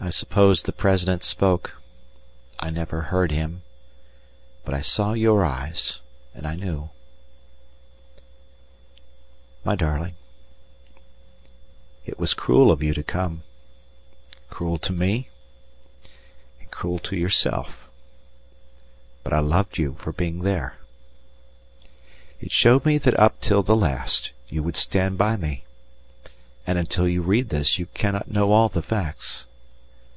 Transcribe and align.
I 0.00 0.10
suppose 0.10 0.60
the 0.64 0.72
President 0.72 1.24
spoke; 1.24 1.80
I 2.58 2.68
never 2.68 3.00
heard 3.00 3.32
him, 3.32 3.62
but 4.62 4.74
I 4.74 4.82
saw 4.82 5.14
your 5.14 5.46
eyes 5.46 5.98
and 6.34 6.46
I 6.46 6.54
knew. 6.56 6.90
My 9.64 9.74
darling, 9.74 10.16
it 12.04 12.18
was 12.18 12.34
cruel 12.34 12.70
of 12.70 12.82
you 12.82 12.92
to 12.92 13.02
come, 13.02 13.44
cruel 14.50 14.76
to 14.80 14.92
me 14.92 15.30
and 16.60 16.70
cruel 16.70 16.98
to 16.98 17.16
yourself, 17.16 17.88
but 19.22 19.32
I 19.32 19.38
loved 19.38 19.78
you 19.78 19.96
for 19.98 20.12
being 20.12 20.40
there; 20.42 20.76
it 22.42 22.52
showed 22.52 22.84
me 22.84 22.98
that 22.98 23.18
up 23.18 23.40
till 23.40 23.62
the 23.62 23.74
last 23.76 24.32
you 24.48 24.62
would 24.62 24.76
stand 24.76 25.16
by 25.16 25.38
me, 25.38 25.64
and 26.66 26.76
until 26.78 27.08
you 27.08 27.22
read 27.22 27.48
this 27.48 27.78
you 27.78 27.86
cannot 27.94 28.30
know 28.30 28.52
all 28.52 28.68
the 28.68 28.82
facts. 28.82 29.46